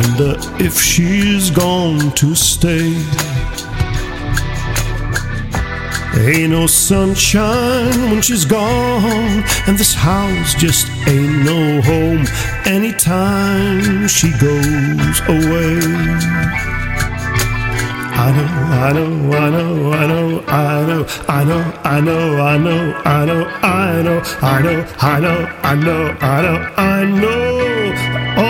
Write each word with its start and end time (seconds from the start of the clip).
Wonder 0.00 0.36
if 0.58 0.80
she's 0.80 1.50
gone 1.50 2.10
to 2.12 2.34
stay. 2.34 2.94
Ain't 6.16 6.52
no 6.52 6.66
sunshine 6.66 8.10
when 8.10 8.22
she's 8.22 8.46
gone, 8.46 9.44
and 9.66 9.76
this 9.76 9.92
house 9.92 10.54
just 10.54 10.86
ain't 11.06 11.44
no 11.44 11.82
home 11.82 12.24
anytime 12.64 14.08
she 14.08 14.30
goes 14.38 15.20
away. 15.28 15.80
I 18.22 18.32
know, 18.36 18.48
I 18.86 18.92
know, 18.96 19.32
I 19.32 19.50
know, 19.50 19.90
I 19.90 20.06
know, 20.06 20.44
I 20.48 20.84
know, 20.86 21.04
I 21.28 21.44
know, 21.44 21.74
I 21.84 22.00
know, 22.00 22.36
I 22.40 22.56
know, 22.56 22.94
I 23.04 23.24
know, 23.26 23.44
I 23.62 24.02
know, 24.02 24.22
I 24.40 24.62
know, 24.62 24.84
I 25.00 25.20
know, 25.20 25.48
I 25.60 25.80
know, 25.80 26.16
I 26.20 26.42
know, 26.42 26.74
I 26.76 27.04
know. 27.04 27.60
I 28.36 28.42
ought 28.42 28.49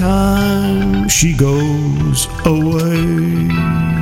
Anytime 0.00 1.08
she 1.08 1.36
goes 1.36 2.26
away. 2.44 3.93